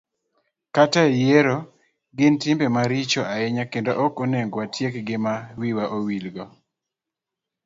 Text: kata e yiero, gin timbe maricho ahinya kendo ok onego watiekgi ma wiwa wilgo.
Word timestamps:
kata 0.75 1.01
e 1.11 1.13
yiero, 1.21 1.57
gin 2.17 2.33
timbe 2.41 2.65
maricho 2.75 3.21
ahinya 3.33 3.63
kendo 3.71 3.91
ok 4.05 4.15
onego 4.23 4.55
watiekgi 4.61 5.17
ma 5.25 5.33
wiwa 5.59 5.85
wilgo. 6.05 6.45